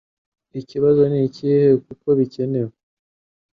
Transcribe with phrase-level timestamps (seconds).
[0.61, 2.73] Ikibazo ni ikihekuko bikenewe